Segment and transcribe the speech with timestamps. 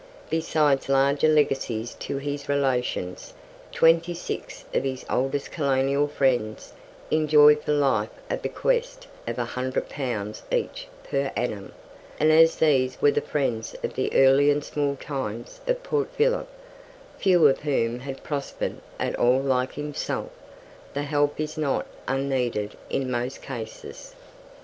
[0.31, 3.35] Besides larger legacies to his relations,
[3.71, 6.73] twenty six of his oldest colonial friends
[7.11, 11.73] enjoy for life a bequest of 100 pounds each per annum,
[12.19, 16.47] and as these were the friends of the early and small times of Port Phillip,
[17.19, 20.31] few of whom had prospered at all like himself,
[20.95, 24.15] the help is not unneeded in most cases.